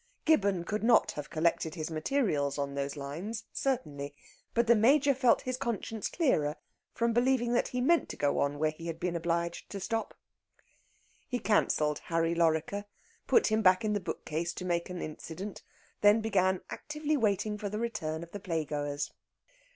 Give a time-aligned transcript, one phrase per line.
[0.25, 4.15] Gibbon could not have collected his materials on those lines, certainly.
[4.55, 6.55] But the Major felt his conscience clearer
[6.91, 10.15] from believing that he meant to go on where he had been obliged to stop.
[11.27, 12.85] He cancelled "Harry Lorrequer,"
[13.27, 15.61] put him back in the bookcase to make an incident,
[16.01, 19.11] then began actively waiting for the return of the playgoers.